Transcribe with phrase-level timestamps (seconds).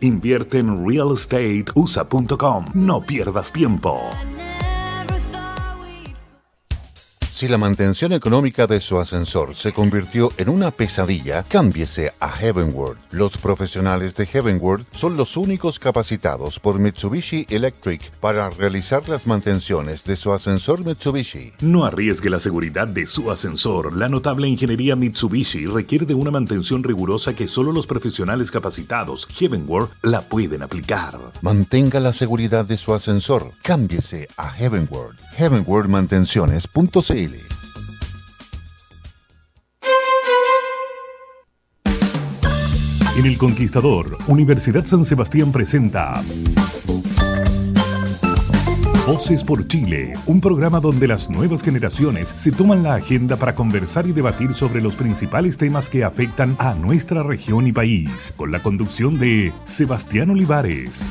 [0.00, 2.64] Invierte en realestateUSA.com.
[2.72, 4.00] No pierdas tiempo.
[7.38, 12.96] Si la mantención económica de su ascensor se convirtió en una pesadilla, cámbiese a Heavenward.
[13.12, 20.02] Los profesionales de Heavenward son los únicos capacitados por Mitsubishi Electric para realizar las mantenciones
[20.02, 21.52] de su ascensor Mitsubishi.
[21.60, 23.96] No arriesgue la seguridad de su ascensor.
[23.96, 29.90] La notable ingeniería Mitsubishi requiere de una mantención rigurosa que solo los profesionales capacitados Heavenward
[30.02, 31.16] la pueden aplicar.
[31.42, 33.52] Mantenga la seguridad de su ascensor.
[33.62, 35.14] Cámbiese a Heavenward.
[43.16, 46.22] En El Conquistador, Universidad San Sebastián presenta
[49.08, 54.06] Voces por Chile, un programa donde las nuevas generaciones se toman la agenda para conversar
[54.06, 58.62] y debatir sobre los principales temas que afectan a nuestra región y país, con la
[58.62, 61.06] conducción de Sebastián Olivares.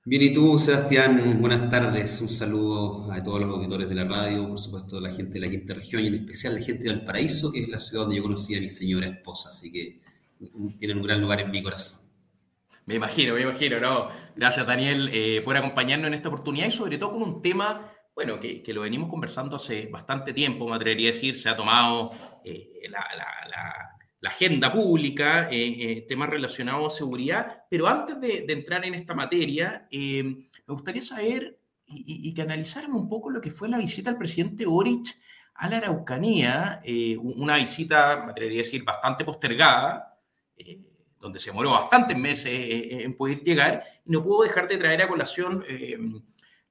[0.05, 2.19] Bien, y tú, Sebastián, buenas tardes.
[2.19, 5.39] Un saludo a todos los auditores de la radio, por supuesto, a la gente de
[5.39, 8.03] la quinta región y en especial a la gente de Valparaíso, que es la ciudad
[8.03, 9.47] donde yo conocí a mi señora esposa.
[9.47, 10.01] Así que
[10.77, 12.03] tienen un gran lugar en mi corazón.
[12.85, 14.09] Me imagino, me imagino, ¿no?
[14.35, 18.39] Gracias, Daniel, eh, por acompañarnos en esta oportunidad y sobre todo con un tema, bueno,
[18.41, 22.09] que, lo venimos conversando hace bastante tiempo, me atrevería a decir, se ha tomado
[22.43, 23.27] eh, la, la,
[24.19, 29.87] la, agenda pública, eh, temas relacionados a seguridad, pero antes de, entrar en esta materia,
[29.91, 34.65] me gustaría saber y, que analizáramos un poco lo que fue la visita al presidente
[34.65, 35.05] Boric
[35.55, 36.81] a la Araucanía,
[37.19, 40.12] una visita, me atrevería a decir, bastante postergada, eh,
[41.19, 45.01] donde se demoró bastantes meses eh, en poder llegar, y no puedo dejar de traer
[45.01, 45.97] a colación eh,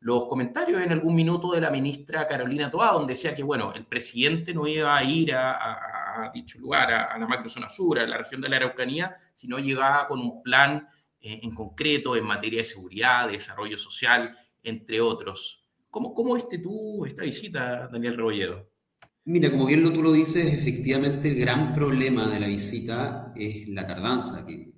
[0.01, 3.87] los comentarios en algún minuto de la ministra Carolina Toá, donde decía que, bueno, el
[3.87, 8.41] presidente no iba a ir a, dicho lugar, a, la macrozona sur, a la región
[8.41, 10.89] de la Araucanía, sino llegaba con un plan
[11.21, 15.65] eh, en concreto en materia de seguridad, de desarrollo social, entre otros.
[15.89, 18.72] ¿Cómo, cómo viste tú esta visita, Daniel Rebolledo?
[19.25, 23.69] Mira, como bien lo, tú lo dices, efectivamente el gran problema de la visita es
[23.69, 24.73] la tardanza, que,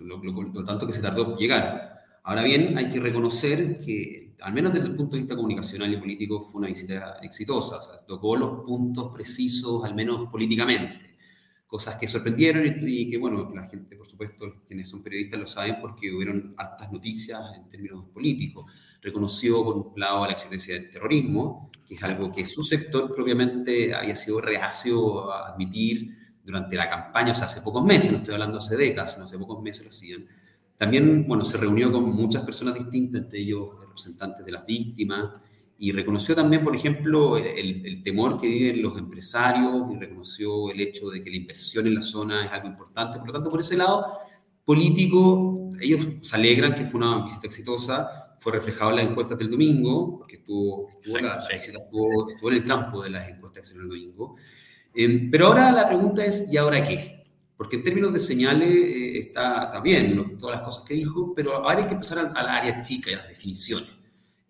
[0.00, 2.04] lo, lo, lo, tanto que se tardó llegar.
[2.22, 5.98] Ahora bien, hay que reconocer que, al menos desde el punto de vista comunicacional y
[5.98, 11.16] político, fue una visita exitosa, o sea, tocó los puntos precisos, al menos políticamente.
[11.66, 15.46] Cosas que sorprendieron y, y que, bueno, la gente, por supuesto, quienes son periodistas lo
[15.46, 18.64] saben porque hubieron hartas noticias en términos políticos
[19.00, 23.94] reconoció por un lado la existencia del terrorismo, que es algo que su sector propiamente
[23.94, 28.34] había sido reacio a admitir durante la campaña, o sea, hace pocos meses, no estoy
[28.34, 30.24] hablando hace décadas, sino hace pocos meses lo hacían.
[30.76, 35.30] También, bueno, se reunió con muchas personas distintas, entre ellos representantes de las víctimas,
[35.80, 40.80] y reconoció también, por ejemplo, el, el, temor que viven los empresarios y reconoció el
[40.80, 43.18] hecho de que la inversión en la zona es algo importante.
[43.18, 44.04] Por lo tanto, por ese lado
[44.64, 49.50] político, ellos se alegran que fue una visita exitosa, fue reflejado en las encuestas del
[49.50, 51.56] domingo, porque estuvo, estuvo, sí, la, sí.
[51.56, 54.36] estuvo, estuvo en el campo de las encuestas del domingo.
[54.94, 57.24] Eh, pero ahora la pregunta es, ¿y ahora qué?
[57.56, 61.56] Porque en términos de señales eh, está, está, bien todas las cosas que dijo, pero
[61.56, 63.90] ahora hay que empezar al, al área chica y a las definiciones.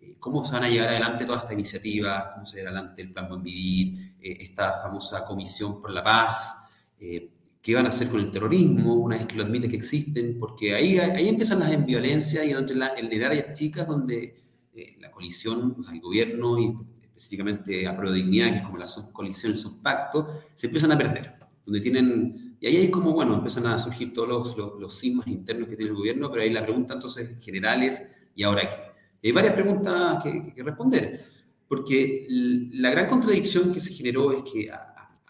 [0.00, 2.34] Eh, ¿Cómo se van a llevar adelante todas estas iniciativas?
[2.34, 4.08] ¿Cómo se lleva adelante el Plan Buen Vivir?
[4.20, 6.54] Eh, esta famosa Comisión por la Paz?
[7.00, 7.31] Eh,
[7.69, 10.75] qué van a hacer con el terrorismo, una vez que lo admite que existen, porque
[10.75, 14.41] ahí, ahí empiezan las ambivalencias y donde la, en el área chicas donde
[14.75, 18.87] eh, la coalición, o sea, el gobierno y específicamente a Dignidad, que es como la
[19.12, 21.35] coalición, el subpacto, se empiezan a perder,
[21.67, 25.26] donde tienen, y ahí es como, bueno, empiezan a surgir todos los, los, los sismos
[25.26, 29.29] internos que tiene el gobierno, pero ahí la pregunta entonces generales, ¿y ahora qué?
[29.29, 31.20] Hay varias preguntas que, que, que responder,
[31.69, 34.70] porque la gran contradicción que se generó es que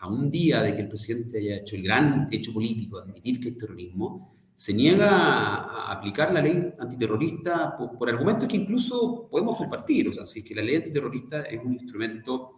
[0.01, 3.41] a un día de que el presidente haya hecho el gran hecho político de admitir
[3.41, 9.57] que hay terrorismo, se niega a, aplicar la ley antiterrorista por, argumentos que incluso podemos
[9.57, 10.09] compartir.
[10.09, 12.57] O sea, si es que la ley antiterrorista es un instrumento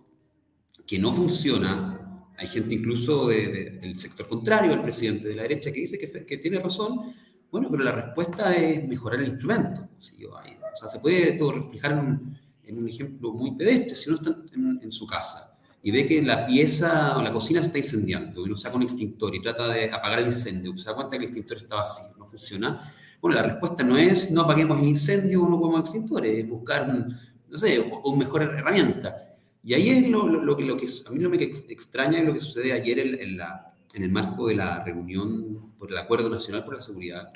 [0.86, 5.80] que no funciona, hay gente incluso del sector contrario al presidente de la derecha que
[5.80, 7.14] dice que, que, tiene razón,
[7.50, 9.88] bueno, pero la respuesta es mejorar el instrumento.
[10.00, 14.18] o sea, se puede todo reflejar en un, en un ejemplo muy pedestre, si uno
[14.18, 15.49] está en su casa
[15.82, 18.82] y ve que la pieza o la cocina se está incendiando y uno saca un
[18.82, 22.16] extintor y trata de apagar el incendio, se da cuenta que el extintor está vacío,
[22.18, 22.92] no funciona.
[23.20, 26.88] Bueno, la respuesta no es no apaguemos el incendio o no ponemos extintores, es buscar,
[26.88, 27.16] un,
[27.48, 29.36] no sé, o, mejor herramienta.
[29.62, 32.32] Y ahí es lo, lo, que, lo que a mí lo que extraña es lo
[32.32, 36.64] que sucede ayer en, la, en el marco de la reunión por el Acuerdo Nacional
[36.64, 37.30] por la Seguridad,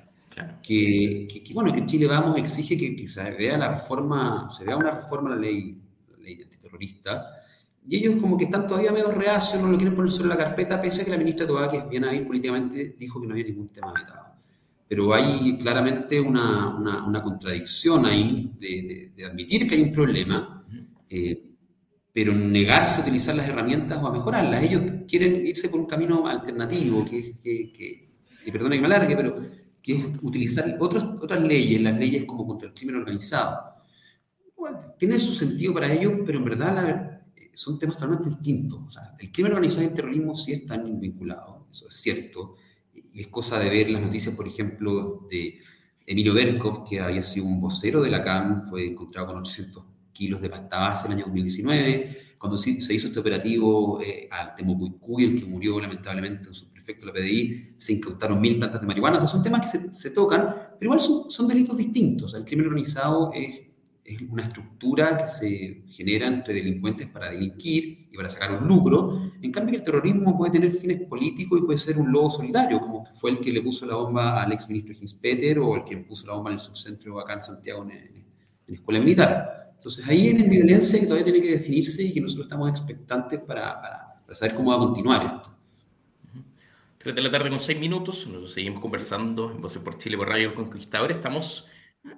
[0.63, 4.77] que, que, bueno, que Chile Vamos exige que, que, se vea la reforma, se vea
[4.77, 5.79] una reforma a la ley,
[6.11, 7.44] la ley antiterrorista,
[7.87, 10.81] y ellos como que están todavía medio reacios, no lo quieren poner sobre la carpeta,
[10.81, 13.45] pese a que la ministra Tobá, que es bien ahí políticamente, dijo que no había
[13.45, 14.25] ningún tema vetado.
[14.89, 16.77] Pero hay claramente una,
[17.07, 20.65] una, contradicción ahí de, de, admitir que hay un problema,
[21.09, 21.43] eh,
[22.13, 24.63] pero negarse a utilizar las herramientas o a mejorarlas.
[24.63, 28.11] Ellos quieren irse por un camino alternativo, que, que, que
[28.47, 29.37] y perdona que me alargue, pero
[29.83, 33.59] que es utilizar otras, otras leyes, las leyes como contra el crimen organizado.
[34.99, 37.14] tiene su sentido para ellos, pero en verdad la,
[37.55, 38.81] son temas totalmente distintos.
[38.87, 42.55] O sea, el crimen organizado y el terrorismo sí están vinculados, eso es cierto.
[42.93, 45.61] Y es cosa de ver las noticias, por ejemplo, de
[46.07, 50.41] Emilio Berkov, que había sido un vocero de la CAM, fue encontrado con 800 kilos
[50.41, 52.19] de pasta base en el año 2019.
[52.39, 57.07] Cuando se hizo este operativo eh, al Temocuicuy, el que murió lamentablemente en su prefecto
[57.07, 59.17] de la PDI, se incautaron mil plantas de marihuana.
[59.17, 62.35] O sea, son temas que se, se tocan, pero igual son, son delitos distintos.
[62.35, 63.74] el crimen organizado es
[64.05, 69.33] es una estructura que se genera entre delincuentes para delinquir y para sacar un lucro.
[69.41, 73.07] En cambio, el terrorismo puede tener fines políticos y puede ser un lobo solidario, como
[73.07, 76.35] fue el que le puso la bomba al exministro Peter o el que puso la
[76.35, 78.25] bomba en el subcentro acá en Santiago en,
[78.67, 79.73] la escuela militar.
[79.77, 83.81] Entonces, ahí una violencia que todavía tiene que definirse y que nosotros estamos expectantes para,
[83.81, 85.55] para, saber cómo va a continuar esto.
[86.99, 90.29] Tres de la tarde con seis minutos, nos seguimos conversando en Voces por Chile por
[90.29, 91.11] Radio Conquistador.
[91.11, 91.67] Estamos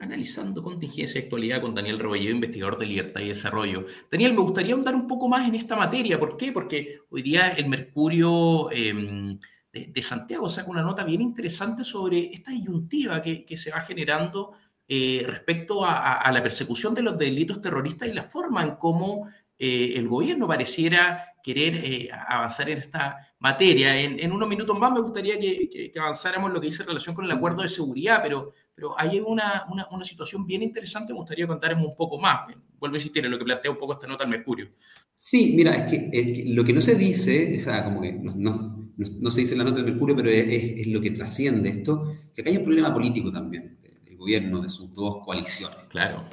[0.01, 3.87] analizando contingencia y actualidad con Daniel Roballedo, investigador de libertad y desarrollo.
[4.11, 6.19] Daniel, me gustaría ahondar un poco más en esta materia.
[6.19, 6.53] ¿Por qué?
[6.53, 9.39] Porque hoy día el Mercurio em,
[9.73, 14.53] de, Santiago saca una nota bien interesante sobre esta disyuntiva que, se va generando
[14.89, 19.95] eh, respecto a, la persecución de los delitos terroristas y la forma en cómo eh,
[19.97, 23.99] el gobierno pareciera querer eh, avanzar en esta materia.
[23.99, 27.31] En, unos minutos más me gustaría que, avanzáramos en lo que dice relación con el
[27.31, 31.95] acuerdo de seguridad, pero, pero hay una, una, situación bien interesante, me gustaría contarles un
[31.95, 32.53] poco más.
[32.79, 34.71] Vuelvo a insistir en lo que plantea un poco esta nota al Mercurio.
[35.15, 38.91] Sí, mira, es que, lo que no se dice, o sea, como que no, no,
[38.97, 42.13] no, se dice en la nota del Mercurio, pero es, es, lo que trasciende esto,
[42.35, 45.79] que acá hay un problema político también del gobierno, de sus dos coaliciones.
[45.89, 46.25] Claro.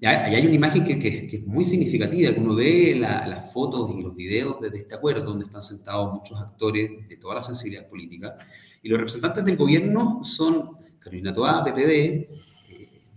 [0.00, 4.02] Y hay una imagen que, que, es muy significativa, que uno ve las fotos y
[4.02, 8.34] los videos de, este acuerdo, donde están sentados muchos actores de todas las sensibilidades políticas,
[8.80, 12.28] y los representantes del gobierno son Carolina Toá, PPD, eh,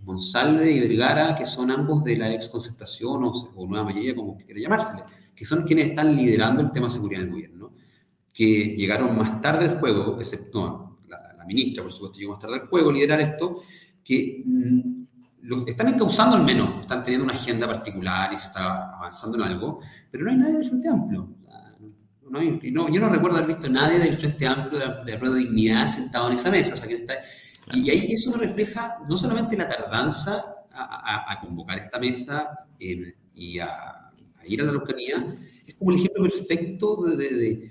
[0.02, 4.60] Monsalve y Vergara, que son ambos de la ex concertación o, nueva mayoría, como quiera
[4.60, 5.02] llamársele,
[5.36, 7.74] que son quienes están liderando el tema de seguridad del gobierno,
[8.34, 12.56] que llegaron más tarde al juego, excepto la, la ministra, por supuesto, llegó más tarde
[12.56, 13.62] al juego, liderar esto,
[14.02, 15.01] que mm,
[15.42, 19.44] lo están encauzando al menos, están teniendo una agenda particular y se está avanzando en
[19.44, 19.80] algo,
[20.10, 21.28] pero no hay nadie del Frente Amplio.
[22.30, 25.40] No yo no recuerdo haber visto a nadie del Frente Amplio de, de Ruedo de
[25.40, 26.74] Dignidad sentado en esa mesa.
[27.74, 34.10] y ahí eso refleja no solamente la tardanza a, convocar esta mesa eh, y a,
[34.44, 35.22] ir a la localidad,
[35.66, 37.70] es como el ejemplo perfecto de,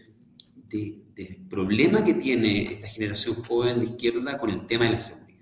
[0.69, 5.39] del problema que tiene esta generación joven de izquierda con el tema de la seguridad.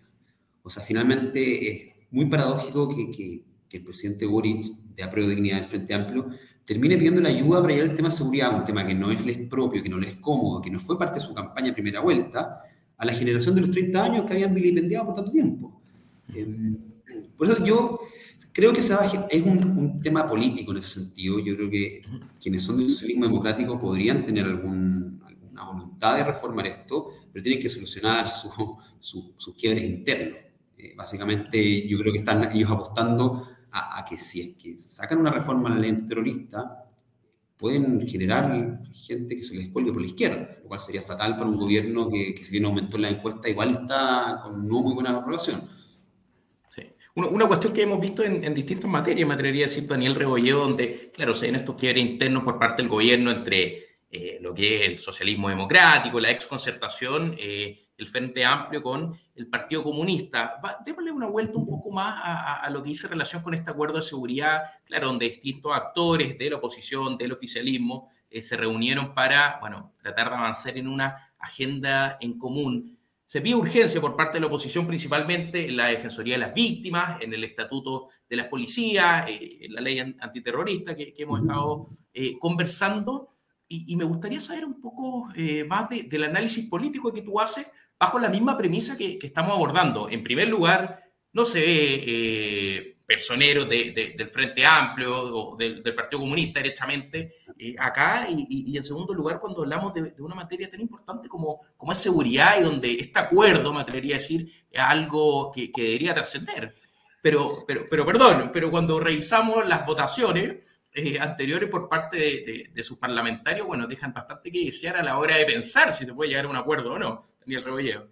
[0.64, 5.94] O sea, finalmente es muy paradójico que, el presidente Boric, de Apruebo Dignidad del Frente
[5.94, 6.30] Amplio,
[6.66, 9.26] termine pidiendo la ayuda para llevar el tema de seguridad, un tema que no es
[9.26, 12.00] les propio, que no les es cómodo, que no fue parte de su campaña primera
[12.00, 12.64] vuelta,
[12.98, 15.82] a la generación de los 30 años que habían vilipendiado por tanto tiempo.
[16.34, 16.78] Em,
[17.38, 18.00] por eso yo
[18.52, 21.40] creo que es un, tema político en ese sentido.
[21.40, 22.02] Yo creo que
[22.42, 27.62] quienes son del socialismo democrático podrían tener algún, alguna voluntad de reformar esto, pero tienen
[27.62, 30.49] que solucionar sus quiebres internos.
[30.82, 35.30] Eh, básicamente yo creo que están ellos apostando a, que si es que sacan una
[35.30, 36.88] reforma a la ley antiterrorista,
[37.58, 41.50] pueden generar gente que se les cuelgue por la izquierda, lo cual sería fatal para
[41.50, 45.68] un gobierno que, si bien aumentó la encuesta, igual está con no muy buena aprobación.
[46.70, 46.84] Sí.
[47.16, 51.12] Una, cuestión que hemos visto en, distintas materias, me atrevería a decir Daniel Rebolledo, donde,
[51.14, 54.90] claro, se ven estos quiebres internos por parte del gobierno entre eh, lo que es
[54.90, 60.60] el socialismo democrático, la exconcertación, eh, el Frente Amplio con el Partido Comunista.
[60.84, 64.02] démosle una vuelta un poco más a, lo que dice relación con este acuerdo de
[64.02, 69.94] seguridad, claro, donde distintos actores de la oposición, del oficialismo, eh, se reunieron para, bueno,
[70.02, 72.98] tratar de avanzar en una agenda en común.
[73.26, 77.22] Se pide urgencia por parte de la oposición, principalmente en la Defensoría de las Víctimas,
[77.22, 81.86] en el Estatuto de las Policías, en la ley antiterrorista que hemos estado
[82.40, 83.36] conversando
[83.72, 87.68] y, me gustaría saber un poco eh, más del análisis político que tú haces
[88.00, 90.10] bajo la misma premisa que, estamos abordando.
[90.10, 96.60] En primer lugar, no se ve eh, personeros del Frente Amplio o del, Partido Comunista
[96.60, 98.28] derechamente eh, acá.
[98.30, 102.60] Y, en segundo lugar, cuando hablamos de, una materia tan importante como, como es seguridad
[102.60, 106.74] y donde este acuerdo, me atrevería a decir, es algo que, que debería trascender.
[107.22, 110.58] Pero, pero, pero perdón, pero cuando revisamos las votaciones,
[110.94, 112.18] eh, anteriores por parte
[112.74, 116.14] de, sus parlamentarios, bueno, dejan bastante que desear a la hora de pensar si se
[116.14, 118.08] puede llegar a un acuerdo o no, Daniel Rebolledo.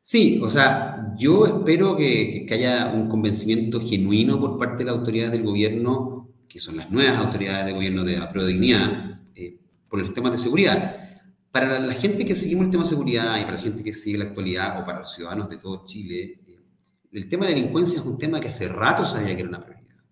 [0.00, 5.32] Sí, o sea, yo espero que, haya un convencimiento genuino por parte de las autoridades
[5.32, 10.12] del gobierno, que son las nuevas autoridades de gobierno de la dignidad, eh, por los
[10.14, 11.20] temas de seguridad.
[11.50, 14.18] Para la gente que seguimos el tema de seguridad y para la gente que sigue
[14.18, 16.60] la actualidad o para los ciudadanos de todo Chile, eh,
[17.12, 20.04] el tema de delincuencia es un tema que hace rato sabía que era una prioridad.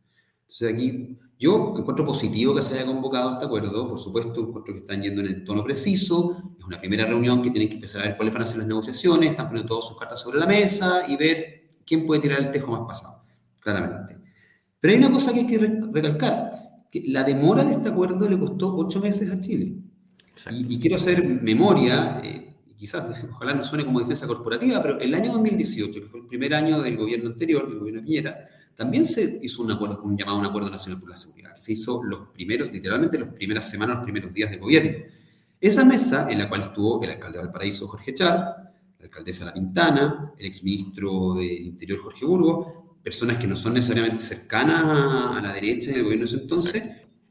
[0.43, 4.79] Entonces aquí yo encuentro positivo que se haya convocado este acuerdo, por supuesto, encuentro que
[4.79, 8.05] están yendo en el tono preciso, es una primera reunión que tienen que empezar a
[8.05, 11.03] ver cuáles van a ser las negociaciones, están poniendo todas sus cartas sobre la mesa
[11.09, 13.25] y ver quién puede tirar el tejo más pasado,
[13.59, 14.19] claramente.
[14.79, 16.53] Pero hay una cosa que hay que recalcar,
[16.89, 19.75] que la demora de este acuerdo le costó ocho meses a Chile.
[20.53, 25.33] Y, quiero hacer memoria, eh, quizás ojalá no suene como defensa corporativa, pero el año
[25.33, 29.39] 2018, que fue el primer año del gobierno anterior, del gobierno de Piñera, también se
[29.43, 32.29] hizo un acuerdo, un llamado un Acuerdo Nacional por la Seguridad, que se hizo los
[32.29, 34.91] primeros, literalmente las primeras semanas, los primeros días de gobierno.
[35.61, 38.59] Esa mesa, en la cual estuvo el alcalde de Valparaíso, Jorge Charp,
[38.99, 44.25] la alcaldesa La Pintana, el exministro del Interior, Jorge Burgo, personas que no son necesariamente
[44.25, 46.85] cercanas a la derecha del gobierno de ese entonces,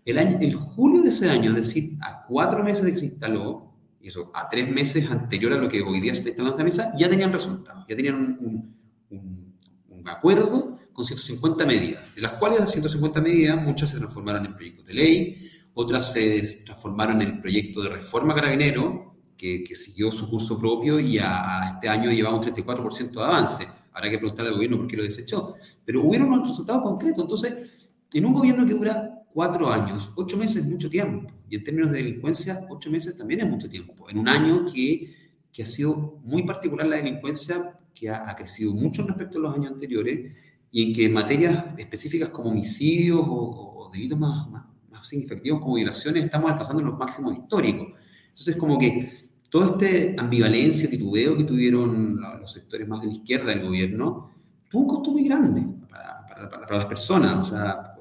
[0.05, 3.05] el, año, el julio de ese año, es decir, a cuatro meses de que se
[3.05, 6.55] instaló, y eso a tres meses anterior a lo que hoy día se está instalando
[6.55, 8.75] esta mesa, ya tenían resultados, ya tenían un,
[9.09, 9.55] un,
[9.89, 14.55] un acuerdo con 150 medidas, de las cuales las 150 medidas muchas se transformaron en
[14.55, 20.11] proyectos de ley, otras se transformaron en el proyecto de reforma carabinero, que, que siguió
[20.11, 23.67] su curso propio y a, este año llevaba un 34% de avance.
[23.91, 25.55] Habrá que preguntarle al gobierno por qué lo desechó.
[25.83, 27.23] Pero hubieron unos resultados concretos.
[27.23, 31.27] Entonces, en un gobierno que dura cuatro años, ocho meses es mucho tiempo.
[31.49, 34.07] Y en términos de delincuencia, ocho meses también es mucho tiempo.
[34.09, 35.11] En un año que,
[35.51, 39.55] que ha sido muy particular la delincuencia, que ha, ha crecido mucho respecto a los
[39.55, 40.33] años anteriores
[40.71, 45.75] y en que en materias específicas como homicidios o, delitos más, más, más, significativos como
[45.75, 47.87] violaciones estamos alcanzando los máximos históricos.
[48.29, 49.11] Entonces, como que
[49.49, 54.31] toda esta ambivalencia, titubeo que tuvieron los sectores más de la izquierda del gobierno,
[54.69, 57.47] tuvo un costo muy grande para, para, para las personas.
[57.47, 57.95] O sea,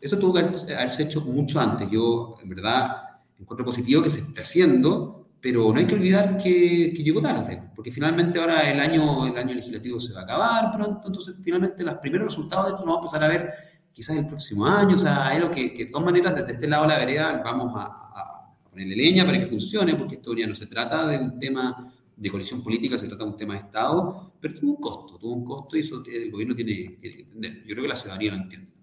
[0.00, 0.40] eso tuvo que
[0.74, 1.88] haberse hecho mucho antes.
[1.90, 3.02] Yo, en verdad,
[3.38, 7.92] encuentro positivo que se esté haciendo, pero no hay que olvidar que, llegó tarde, porque
[7.92, 11.94] finalmente ahora el año, el año legislativo se va a acabar pronto, entonces finalmente los
[11.98, 13.54] primeros resultados de esto nos vamos a empezar a ver
[13.92, 16.66] quizás el próximo año, o sea, hay lo que, que de todas maneras desde este
[16.66, 20.54] lado de la vereda vamos a, ponerle leña para que funcione, porque esto ya no
[20.56, 24.32] se trata de un tema de coalición política, se trata de un tema de Estado,
[24.40, 27.62] pero tuvo un costo, tuvo un costo y eso el gobierno tiene, tiene que entender.
[27.64, 28.75] Yo creo que la ciudadanía lo entiende.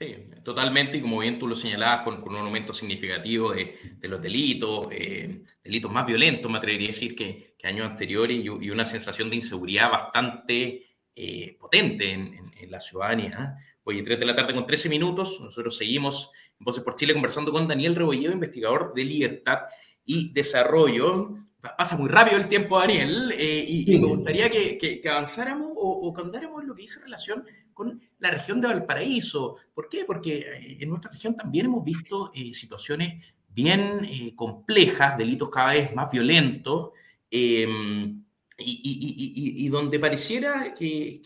[0.00, 3.76] Sí, totalmente, y como bien tú lo señalabas, con, un aumento significativo de,
[4.08, 8.86] los delitos, eh, delitos más violentos, me atrevería a decir, que, años anteriores, y, una
[8.86, 13.58] sensación de inseguridad bastante eh, potente en, la ciudadanía.
[13.58, 13.64] ¿eh?
[13.82, 17.52] Hoy, 3 de la tarde con 13 minutos, nosotros seguimos en Voces por Chile conversando
[17.52, 19.58] con Daniel Rebolledo, investigador de libertad
[20.06, 21.36] y desarrollo.
[21.76, 26.62] Pasa muy rápido el tiempo, Daniel, y, me gustaría que, avanzáramos o, o que andáramos
[26.62, 27.44] en lo que dice relación
[27.80, 29.56] con la región de Valparaíso.
[29.72, 30.04] ¿Por qué?
[30.04, 35.72] Porque eh, en nuestra región también hemos visto eh, situaciones bien eh, complejas, delitos cada
[35.72, 36.90] vez más violentos,
[37.30, 38.22] em,
[38.58, 41.22] y, donde pareciera que,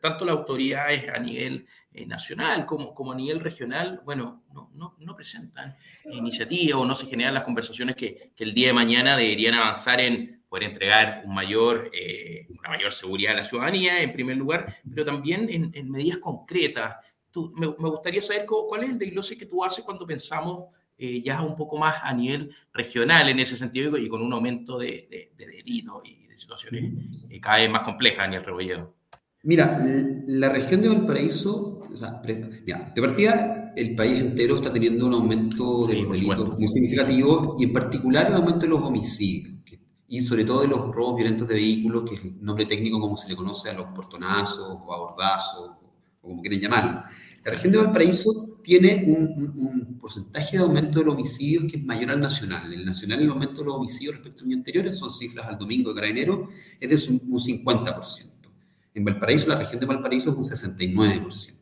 [0.00, 1.66] tanto las autoridades a nivel
[2.06, 5.70] nacional como, como, a nivel regional, bueno, no, no, no presentan
[6.10, 10.37] iniciativas o no se generan las conversaciones que, el día de mañana deberían avanzar en
[10.48, 15.04] poder entregar un mayor, eh, una mayor seguridad a la ciudadanía, en primer lugar, pero
[15.04, 16.96] también en, medidas concretas.
[17.56, 21.54] me, gustaría saber cuál es el desglose que tú haces cuando pensamos eh, ya un
[21.54, 26.26] poco más a nivel regional en ese sentido y con un aumento de, delitos y
[26.26, 26.92] de situaciones
[27.30, 28.94] eh, cada vez más complejas, Daniel Rebolledo.
[29.44, 29.80] Mira,
[30.26, 35.86] la región de Valparaíso, o sea, de partida, el país entero está teniendo un aumento
[35.86, 39.57] de los delitos muy significativo y en particular el aumento de los homicidios
[40.08, 43.16] y sobre todo de los robos violentos de vehículos, que es el nombre técnico como
[43.16, 45.70] se le conoce a los portonazos o abordazos,
[46.22, 47.02] o como quieren llamarlo.
[47.44, 52.10] La región de Valparaíso tiene un, porcentaje de aumento de los homicidios que es mayor
[52.10, 52.72] al nacional.
[52.72, 55.92] El nacional, el aumento de los homicidios respecto al año anterior, son cifras al domingo
[55.92, 56.48] de enero,
[56.80, 58.26] es de un 50%.
[58.94, 61.54] En Valparaíso, la región de Valparaíso es un 69%.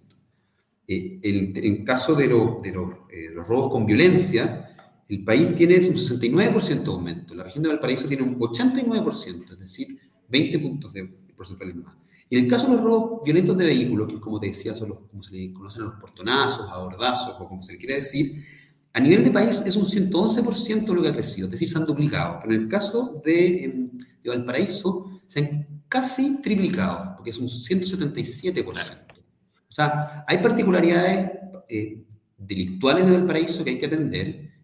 [0.88, 2.68] Eh, en caso de, de,
[3.10, 4.75] eh, los robos con violencia,
[5.08, 9.58] el país tiene un 69% de aumento, la región de Valparaíso tiene un 89%, es
[9.58, 9.98] decir,
[10.28, 11.04] 20 puntos de
[11.36, 11.94] porcentaje más.
[12.28, 14.88] Y en el caso de los robos violentos de vehículos, que como te decía, son
[14.88, 18.44] los, como se le conocen los portonazos, abordazos o como se le quiere decir,
[18.92, 21.84] a nivel de país es un 111% lo que ha crecido, es decir, se han
[21.84, 22.38] duplicado.
[22.40, 23.90] Pero en el caso de, em,
[24.22, 29.22] de Valparaíso se han casi triplicado, porque es un 177%.
[29.68, 31.30] O sea, hay particularidades
[31.68, 32.04] eh,
[32.38, 34.55] delictuales de Valparaíso que hay que atender.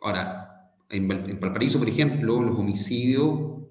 [0.00, 3.24] Ahora, en, Valparaíso, por ejemplo, los homicidios,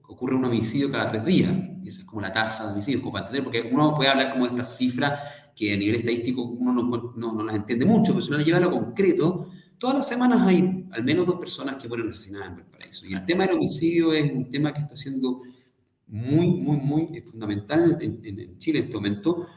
[0.08, 1.52] ocurre un homicidio cada tres días.
[1.84, 4.32] Y esa es como la tasa de homicidios, como para entender, porque uno puede hablar
[4.32, 5.20] como de estas cifras
[5.56, 8.60] que a nivel estadístico uno no, no, las entiende mucho, pero si uno las lleva
[8.60, 12.56] a lo concreto, todas las semanas hay al menos dos personas que mueren asesinadas en
[12.58, 13.06] Valparaíso.
[13.08, 15.42] Y el tema del homicidio es un tema que está siendo
[16.08, 19.48] muy, muy, muy fundamental en, en, Chile en este momento,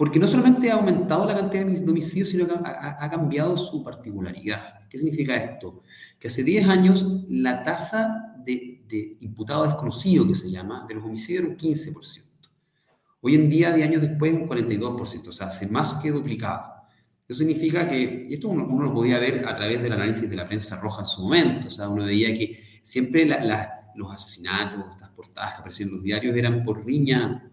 [0.00, 4.88] porque no solamente ha aumentado la cantidad de homicidios, sino que ha, cambiado su particularidad.
[4.88, 5.82] ¿Qué significa esto?
[6.18, 11.04] Que hace 10 años la tasa de, de imputado desconocido, que se llama, de los
[11.04, 12.22] homicidios era un 15%.
[13.20, 16.64] Hoy en día, 10 años después, un 42%, o sea, hace más que duplicado.
[17.28, 20.46] Eso significa que, y esto uno, lo podía ver a través del análisis de la
[20.46, 23.26] prensa roja en su momento, o sea, uno veía que siempre
[23.96, 24.82] los asesinatos,
[25.14, 27.49] portadas que aparecían en los diarios eran por riña,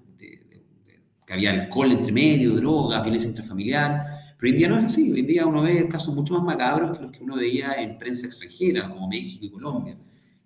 [1.28, 4.06] que había alcohol entre medio, drogas, violencia intrafamiliar.
[4.38, 5.12] Pero hoy en día no es así.
[5.12, 7.98] Hoy en día uno ve casos mucho más macabros que los que uno veía en
[7.98, 9.98] prensa extranjera, como México y Colombia.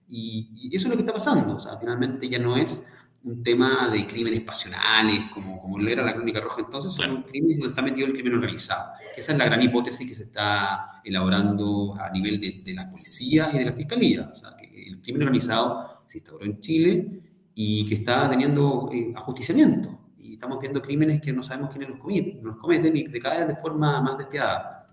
[0.07, 1.57] Y, eso es lo que está pasando.
[1.57, 2.87] O sea, finalmente ya no es
[3.23, 7.59] un tema de crímenes pasionales, como, como lo era la crónica roja entonces, son crímenes
[7.59, 8.93] donde está metido el crimen organizado.
[9.15, 13.53] Esa es la gran hipótesis que se está elaborando a nivel de, de las policías
[13.53, 14.31] y de la fiscalía.
[14.33, 17.21] O sea, que el crimen organizado se instauró en Chile
[17.53, 20.00] y que está teniendo eh, ajusticiamiento.
[20.41, 23.49] Estamos viendo crímenes que no sabemos quiénes los cometen, los cometen y de cada vez
[23.49, 24.89] de forma más despiadada.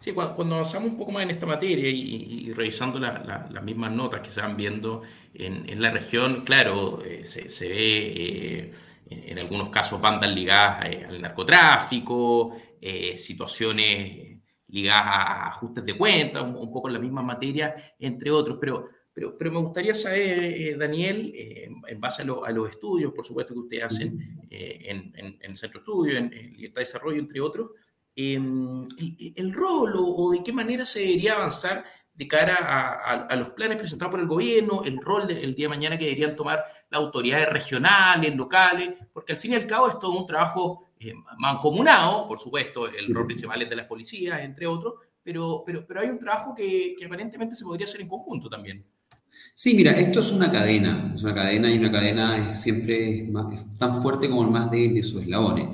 [0.00, 4.30] Sí, cuando avanzamos un poco más en esta materia y, revisando las mismas notas que
[4.30, 8.72] se van viendo en, la región, claro, eh, se, ve eh,
[9.10, 12.56] en, algunos casos bandas ligadas al narcotráfico,
[13.14, 18.58] situaciones ligadas a ajustes de cuentas, un, un, poco en la misma materia, entre otros,
[18.60, 23.54] pero pero, me gustaría saber, eh, Daniel, eh, en base a, los estudios, por supuesto,
[23.54, 24.18] que ustedes hacen
[24.50, 27.70] eh, en, en, el Centro Estudio, en, Libertad de Desarrollo, entre otros,
[28.14, 28.86] em,
[29.36, 32.56] el, rol o, de qué manera se debería avanzar de cara
[33.26, 36.36] a, los planes presentados por el gobierno, el rol del día de mañana que deberían
[36.36, 40.90] tomar las autoridades regionales, locales, porque al fin y al cabo es todo un trabajo
[41.38, 46.00] mancomunado, por supuesto, el rol principal es de las policías, entre otros, pero, pero, pero
[46.00, 48.84] hay un trabajo que, que aparentemente se podría hacer en conjunto también.
[49.54, 53.30] Sí, mira, esto es una cadena, es una cadena y una cadena es siempre
[53.78, 55.68] tan fuerte como el más débil de sus eslabones.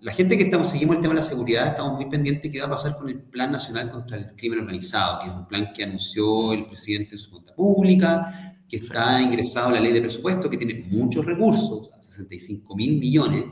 [0.00, 2.60] La gente que estamos, seguimos el tema de la seguridad, estamos muy pendientes de qué
[2.60, 5.72] va a pasar con el Plan Nacional contra el Crimen Organizado, que es un plan
[5.74, 10.00] que anunció el presidente en su cuenta pública, que está ingresado a la ley de
[10.00, 13.44] presupuesto, que tiene muchos recursos, 65 mil millones.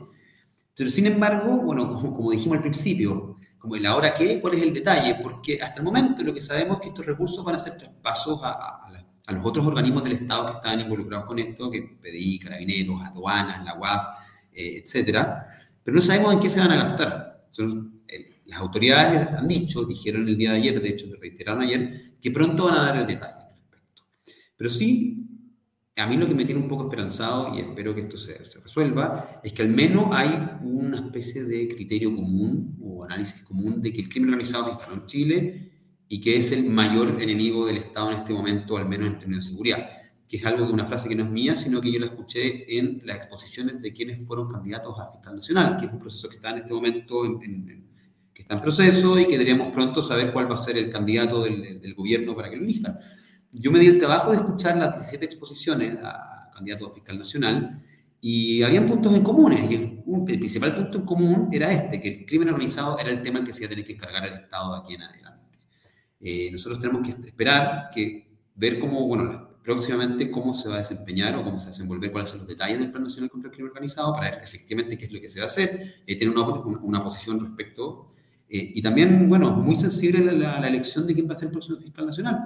[0.75, 4.73] Pero sin embargo, bueno, como dijimos al principio, como el ahora qué, cuál es el
[4.73, 7.77] detalle, porque hasta el momento lo que sabemos es que estos recursos van a ser
[7.77, 8.91] traspasos a, a,
[9.31, 13.75] los otros organismos del Estado que están involucrados con esto, que PDI, Carabineros, aduanas, la
[13.75, 14.07] UAF,
[14.53, 15.47] eh, etcétera,
[15.83, 17.47] pero no sabemos en qué se van a gastar.
[18.07, 22.31] Eh, las autoridades han dicho, dijeron el día de ayer, de hecho, reiteraron ayer, que
[22.31, 24.03] pronto van a dar el detalle al respecto.
[24.55, 25.25] Pero sí
[25.97, 29.39] a mí lo que me tiene un poco esperanzado, y espero que esto se, resuelva,
[29.43, 34.01] es que al menos hay una especie de criterio común o análisis común de que
[34.01, 35.71] el crimen organizado se instaló en Chile
[36.07, 39.45] y que es el mayor enemigo del Estado en este momento, al menos en términos
[39.45, 39.89] de seguridad.
[40.27, 42.77] Que es algo que una frase que no es mía, sino que yo la escuché
[42.77, 46.37] en las exposiciones de quienes fueron candidatos a fiscal nacional, que es un proceso que
[46.37, 47.85] está en este momento en,
[48.33, 51.43] que está en proceso y que deberíamos pronto saber cuál va a ser el candidato
[51.43, 52.97] del, del gobierno para que lo elijan
[53.57, 57.81] yo me di el trabajo de escuchar las 17 exposiciones a candidatos a fiscal nacional
[58.21, 59.69] y habían puntos en comunes.
[59.69, 63.39] Y el, principal punto en común era este, que el crimen organizado era el tema
[63.39, 65.34] el que se iba a tener que encargar el Estado de aquí en adelante.
[66.27, 71.35] Eh, nosotros tenemos que esperar, que ver cómo, bueno, próximamente cómo se va a desempeñar
[71.35, 73.53] o cómo se va a desenvolver, cuáles son los detalles del Plan Nacional contra el
[73.53, 76.35] Crimen Organizado, para ver efectivamente qué es lo que se va a hacer, eh, tener
[76.35, 76.47] una,
[76.81, 78.11] una, posición respecto.
[78.49, 81.51] Eh, y también, bueno, muy sensible la, la, elección de quién va a ser el
[81.51, 82.39] próximo fiscal nacional.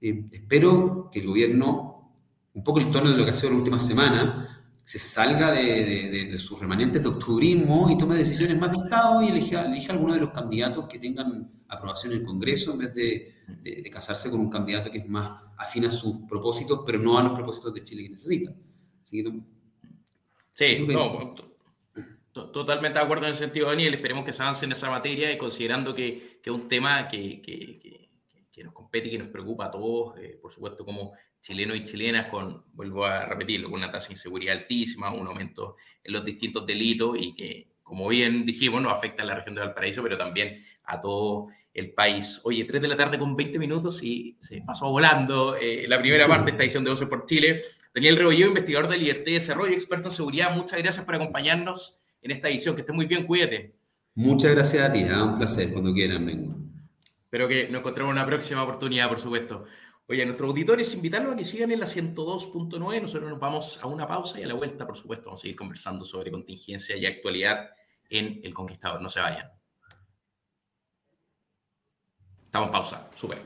[0.00, 2.12] Eh, espero que el gobierno,
[2.52, 6.38] un poco el tono de lo que ha sido la última semana, se salga de,
[6.38, 10.20] sus remanentes de octubrismo y tome decisiones más de Estado y elija, elija alguno de
[10.20, 14.90] los candidatos que tengan aprobación en el Congreso en vez de, casarse con un candidato
[14.90, 18.10] que es más afín a sus propósitos, pero no a los propósitos de Chile que
[18.10, 18.54] necesita.
[20.52, 20.86] sí,
[22.32, 23.94] totalmente de acuerdo en el sentido, Daniel.
[23.94, 28.64] Esperemos que se avance en esa materia y considerando que, es un tema que, que,
[28.64, 31.12] nos compete y que nos preocupa a todos, eh, por supuesto, como
[31.44, 35.76] chilenos y chilenas, con, vuelvo a repetirlo, con una tasa de inseguridad altísima, un aumento
[36.02, 39.60] en los distintos delitos y que, como bien dijimos, nos afecta a la región de
[39.60, 42.40] Valparaíso, pero también a todo el país.
[42.44, 46.26] Oye, 3 de la tarde con 20 minutos y se pasó volando eh, la primera
[46.26, 47.62] parte de esta edición de 12 por Chile.
[47.94, 52.30] Daniel Rebolledo, investigador de Libertad y Desarrollo, experto en seguridad, muchas gracias por acompañarnos en
[52.30, 52.74] esta edición.
[52.74, 53.74] Que esté muy bien, cuídate.
[54.14, 55.22] Muchas gracias a ti, ¿eh?
[55.22, 56.56] un placer, cuando quieran, vengo.
[57.24, 59.66] Espero que nos encontremos una próxima oportunidad, por supuesto.
[60.06, 63.00] Oye, a nuestros auditores, invitarlos a que sigan en la 102.9.
[63.00, 65.56] Nosotros nos vamos a una pausa y a la vuelta, por supuesto, vamos a seguir
[65.56, 67.70] conversando sobre contingencia y actualidad
[68.10, 69.00] en El Conquistador.
[69.00, 69.50] No se vayan.
[72.44, 73.38] Estamos en pausa, súper.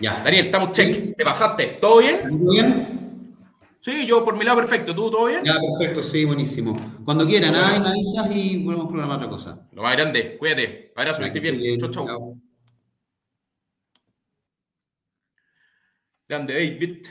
[0.00, 0.22] Ya.
[0.24, 1.16] Daniel, estamos check.
[1.16, 1.78] Te pasaste.
[1.80, 2.38] ¿Todo bien?
[2.38, 3.02] ¿Todo bien?
[3.78, 4.94] Sí, yo por mi lado perfecto.
[4.94, 5.42] ¿Tú todo bien?
[5.44, 6.76] Ya, perfecto, sí, buenísimo.
[7.04, 7.78] Cuando quieran, ¿ah?
[7.78, 9.68] me avisas y podemos programar otra cosa.
[9.72, 10.92] Lo más grande, cuídate.
[10.96, 11.80] Abrazo, que bien.
[11.80, 12.42] Chau, chau.
[16.32, 17.06] Grande David.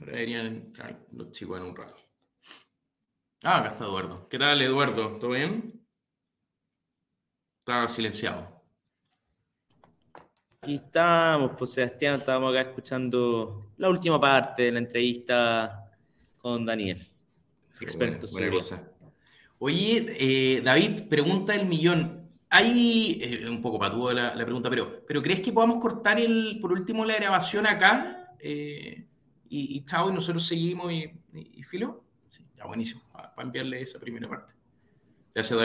[0.00, 2.02] Ahora deberían entrar los chicos en un rato.
[3.44, 4.28] Ah, acá está Eduardo.
[4.28, 5.16] ¿Qué tal, Eduardo?
[5.16, 5.86] ¿Todo bien?
[7.60, 8.64] Está silenciado.
[10.60, 15.88] Aquí estamos, pues Sebastián, estábamos acá escuchando la última parte de la entrevista
[16.36, 17.06] con Daniel,
[17.80, 18.92] experto buena, cosa.
[19.60, 22.28] Oye, eh, David, pregunta el millón.
[22.50, 26.58] Hay, eh, un poco patúo la, la pregunta, pero, pero ¿crees que podamos cortar el,
[26.60, 28.15] por último la grabación acá?
[28.40, 29.06] Eh,
[29.48, 32.04] y, chao, y nosotros seguimos y, filo.
[32.28, 34.54] Sí, ya buenísimo, para enviarle esa primera parte.
[35.34, 35.64] Gracias, David.